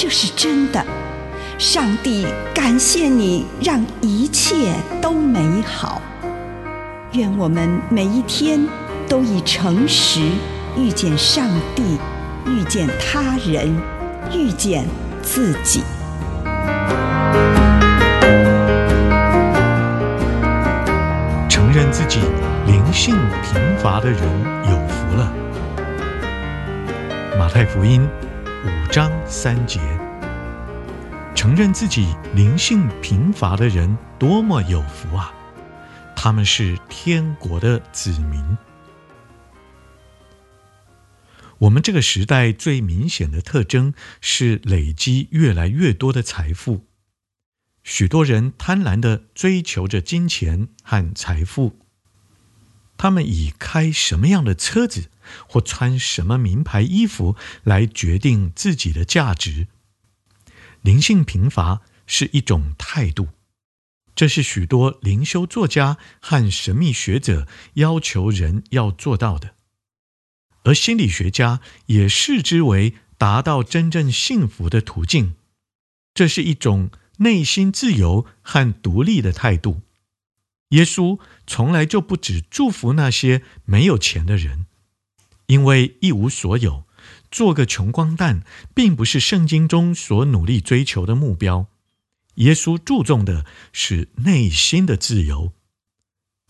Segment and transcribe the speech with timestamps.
[0.00, 0.80] 这是真的。
[1.58, 6.00] 上帝感谢你，让一切都美好。
[7.14, 8.64] 愿我们每一天
[9.08, 10.20] 都以诚实
[10.76, 11.98] 遇见上帝，
[12.46, 13.76] 遇见他人，
[14.32, 14.86] 遇见
[15.20, 15.82] 自己。
[21.48, 22.20] 承认自己
[22.68, 24.20] 灵性贫乏的人
[24.70, 25.32] 有福了。
[27.36, 28.08] 马太福音
[28.98, 29.78] 章三节，
[31.32, 35.32] 承认自己灵性贫乏的人多么有福啊！
[36.16, 38.58] 他们是天国的子民。
[41.58, 46.88] 我们这个时代最明显的特征是累积越来越多的财富。
[47.84, 51.78] 许多人贪婪的追求着金钱和财富，
[52.96, 55.08] 他们以开什么样的车子
[55.48, 59.68] 或穿什么名牌衣服来决定自己的价值。
[60.82, 63.28] 灵性贫乏是一种态度，
[64.14, 69.54] 这是许多灵修作家和神秘学者要求人要做到的，
[70.64, 75.34] 而心理学家也视之为达到真正幸福的途径。
[76.14, 76.90] 这是一种。
[77.20, 79.80] 内心自由和独立的态度，
[80.68, 81.18] 耶稣
[81.48, 84.66] 从来就不只祝福那些没有钱的人，
[85.48, 86.84] 因为一无所有，
[87.30, 88.42] 做个穷光蛋，
[88.74, 91.66] 并不是圣经中所努力追求的目标。
[92.34, 95.52] 耶稣注重的是内心的自由，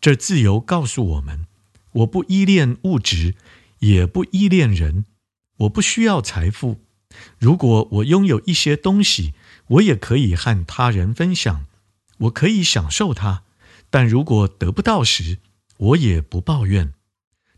[0.00, 1.46] 这自由告诉我们：
[1.92, 3.34] 我不依恋物质，
[3.80, 5.04] 也不依恋人，
[5.58, 6.80] 我不需要财富。
[7.38, 9.34] 如果我拥有一些东西，
[9.66, 11.66] 我也可以和他人分享，
[12.18, 13.42] 我可以享受它。
[13.90, 15.38] 但如果得不到时，
[15.76, 16.94] 我也不抱怨。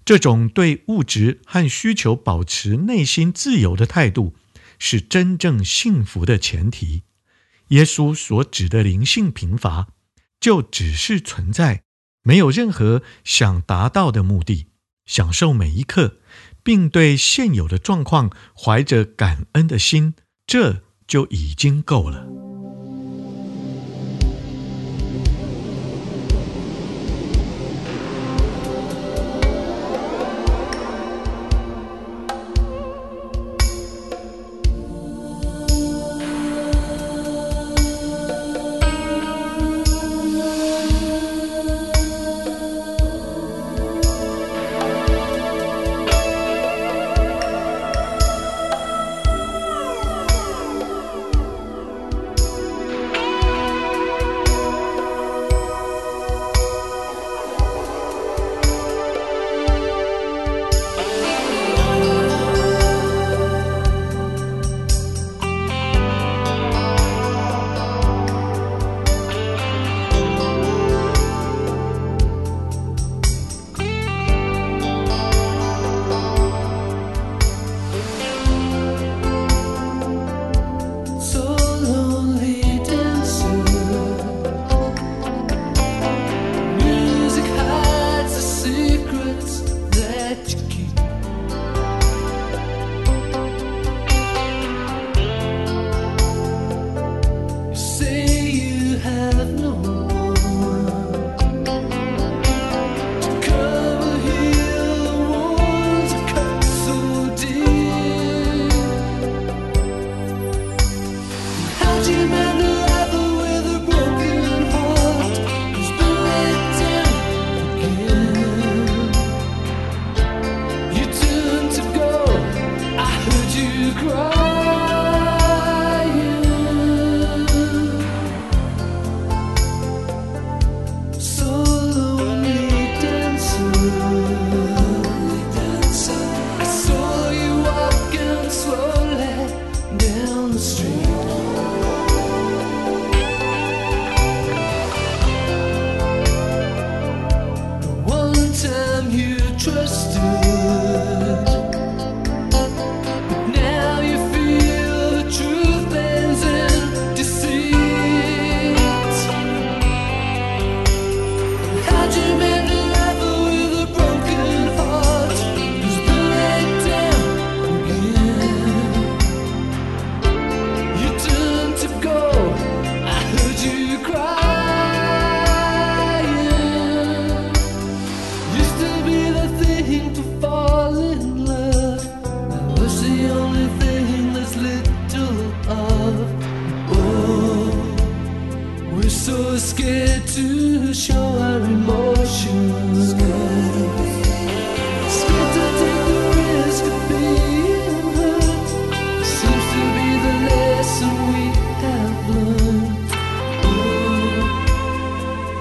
[0.06, 4.34] 这种对物质和需求保持内心自由的态度，
[4.78, 7.03] 是真正幸福的前提。
[7.69, 9.89] 耶稣所指的灵性贫乏，
[10.41, 11.83] 就只是存在，
[12.22, 14.69] 没有任何想达到的目的，
[15.05, 16.21] 享受每一刻，
[16.62, 20.15] 并对现有的状况怀着感恩的心。
[20.47, 20.87] 这。
[21.06, 22.46] 就已经够了。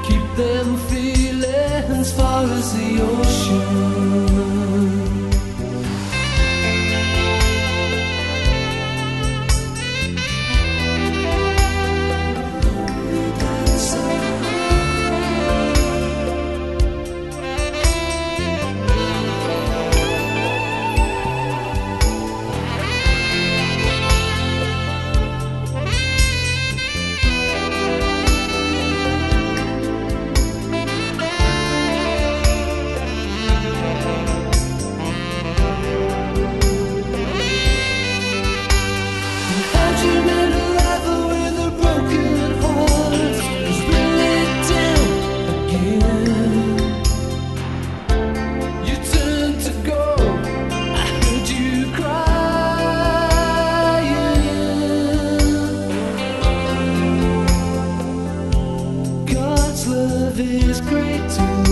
[0.07, 4.34] Keep them feeling as far as the ocean.
[60.37, 61.64] Love is great too.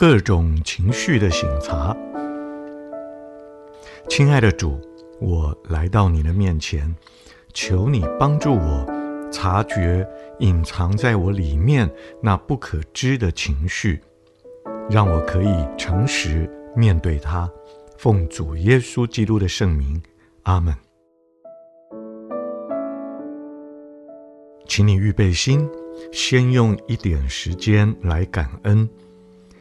[0.00, 1.92] 各种情绪的醒察。
[4.08, 4.80] 亲爱的主，
[5.20, 6.94] 我来到你的面前，
[7.52, 8.86] 求你帮助我
[9.32, 10.08] 察觉
[10.38, 11.90] 隐藏在我里面
[12.22, 14.00] 那不可知的情绪，
[14.88, 17.50] 让我可以诚实面对它。
[17.96, 20.00] 奉主耶稣基督的圣名，
[20.44, 20.72] 阿门。
[24.64, 25.68] 请你预备心，
[26.12, 28.88] 先用一点时间来感恩。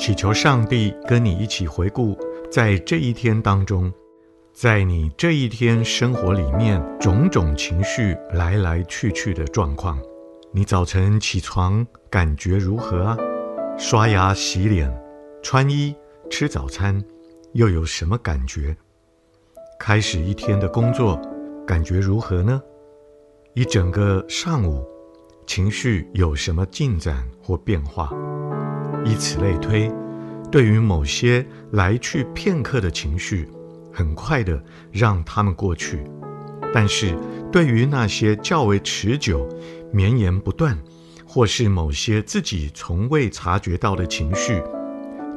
[0.00, 2.18] 祈求上帝跟你一起回顾，
[2.50, 3.92] 在这一天当中，
[4.50, 9.98] 在你这一天生活里面种种情绪来来去去的状况，
[10.54, 13.16] 你早晨起床感觉如何啊？
[13.76, 14.90] 刷牙、洗脸、
[15.42, 15.94] 穿衣、
[16.30, 17.04] 吃早餐，
[17.52, 18.74] 又有什么感觉？
[19.78, 21.20] 开始一天的工作，
[21.66, 22.62] 感觉如何呢？
[23.52, 24.82] 一整个上午，
[25.46, 28.10] 情绪有什么进展或变化？
[29.04, 29.90] 以此类推，
[30.50, 33.48] 对于某些来去片刻的情绪，
[33.92, 35.98] 很快的让他们过去；
[36.72, 37.16] 但是，
[37.50, 39.48] 对于那些较为持久、
[39.92, 40.78] 绵延不断，
[41.26, 44.62] 或是某些自己从未察觉到的情绪，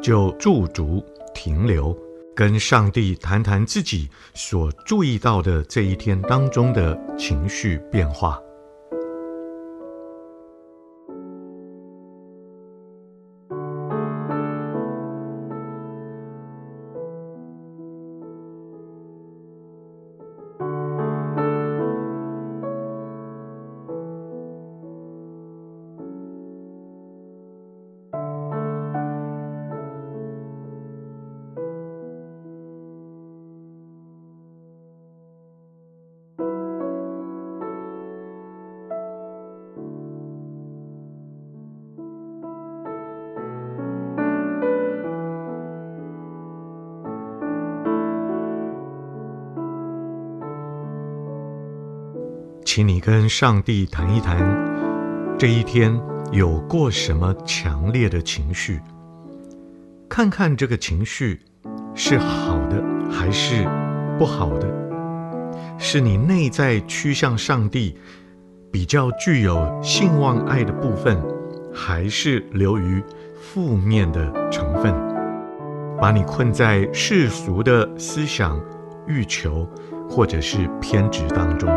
[0.02, 1.04] 就驻足
[1.34, 1.98] 停留，
[2.36, 8.40] 跟上帝谈谈自己所注意到的这一天当中的情绪变化。
[52.76, 54.36] 请你跟上帝谈一谈，
[55.38, 55.96] 这一天
[56.32, 58.82] 有过什么强烈的情绪？
[60.10, 61.40] 看看这个情绪
[61.94, 63.70] 是好的还是
[64.18, 64.68] 不好的？
[65.78, 67.96] 是你内在趋向上帝，
[68.72, 71.24] 比较具有信望爱的部分，
[71.72, 73.04] 还是流于
[73.40, 74.92] 负面的成分，
[76.02, 78.60] 把你困在世俗的思想、
[79.06, 79.70] 欲求
[80.10, 81.70] 或者是偏执当中？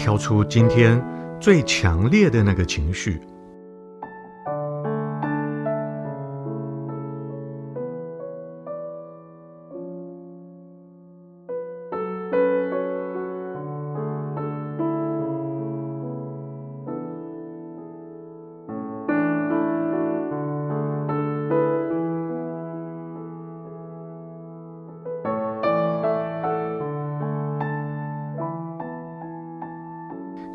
[0.00, 0.98] 挑出今天
[1.38, 3.20] 最强烈的那个情绪。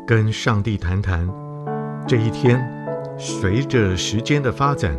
[0.06, 1.28] 跟上帝谈谈，
[2.06, 2.64] 这一天，
[3.18, 4.96] 随着时间的发展，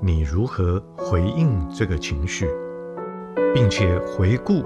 [0.00, 2.48] 你如何回应这个情绪，
[3.52, 4.64] 并且回顾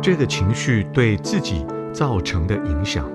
[0.00, 3.06] 这个情绪对自己造成的影响。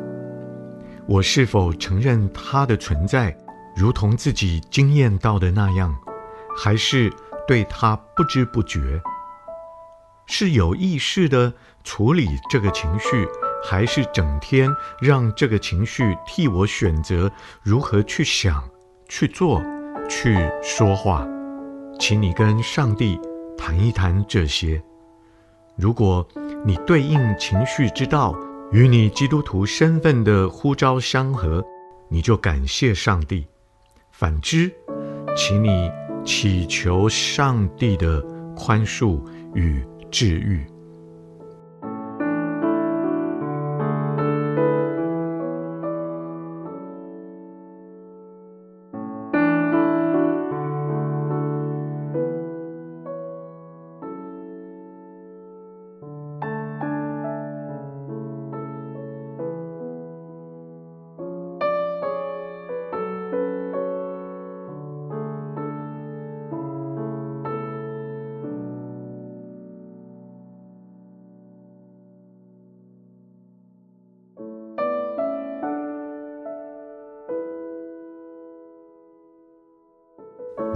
[1.08, 3.36] 我是否承认它的存在，
[3.76, 5.92] 如同自己经验到的那样，
[6.56, 7.12] 还是
[7.48, 9.02] 对它不知不觉？
[10.28, 11.52] 是有意识地
[11.84, 13.28] 处理这个情绪？
[13.64, 17.32] 还是整天让这个情绪替我选择
[17.64, 18.64] 如何去想、
[19.08, 19.62] 去做、
[20.10, 21.28] 去说话，
[22.00, 23.20] 请你跟上帝
[23.58, 24.82] 谈一谈这些。
[25.78, 26.28] 如果
[26.66, 28.36] 你对应情绪之道
[28.72, 31.64] 与你基督徒身份的呼召相合，
[32.10, 33.46] 你就感谢上帝；
[34.12, 34.72] 反之，
[35.36, 35.90] 请你
[36.26, 38.22] 祈求上帝的
[38.56, 39.22] 宽恕
[39.54, 40.66] 与治愈。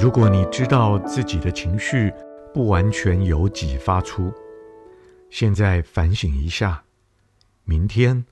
[0.05, 2.13] 如果你知道自己的情绪
[2.53, 4.31] 不完全由己发出，
[5.31, 6.83] 现在反省一下，
[7.63, 8.23] 明天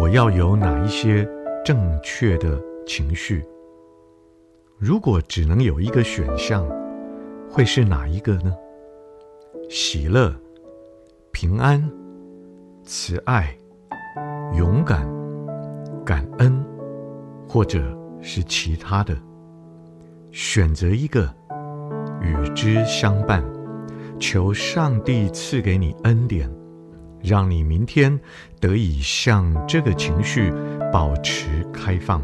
[0.00, 1.28] 我要有哪一些
[1.62, 3.44] 正确的情绪？
[4.78, 6.66] 如果只能有一个选项，
[7.50, 8.56] 会是哪一个呢？
[9.68, 10.34] 喜乐、
[11.30, 11.86] 平安、
[12.84, 13.54] 慈爱、
[14.56, 15.06] 勇敢、
[16.06, 16.64] 感恩，
[17.46, 17.82] 或者
[18.22, 19.14] 是其他的？
[20.36, 21.34] 选择一个，
[22.20, 23.42] 与之相伴，
[24.20, 26.46] 求上帝赐给你恩典，
[27.22, 28.20] 让你明天
[28.60, 30.52] 得以向这个情绪
[30.92, 32.20] 保持开放，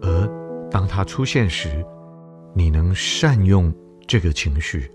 [0.00, 1.84] 而当它出现时，
[2.54, 3.74] 你能善用
[4.06, 4.88] 这个情绪。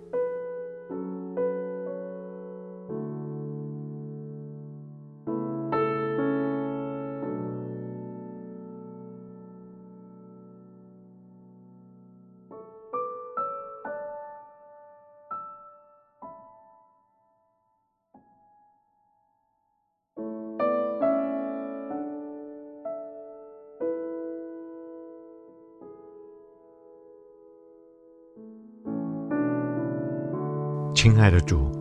[31.09, 31.71] 亲爱的主，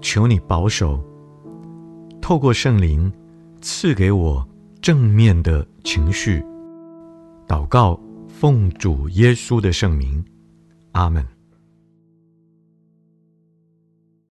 [0.00, 0.98] 求你保守，
[2.22, 3.12] 透过圣灵
[3.60, 4.48] 赐给我
[4.80, 6.42] 正面的情绪。
[7.46, 10.24] 祷告，奉主耶稣的圣名，
[10.92, 11.35] 阿门。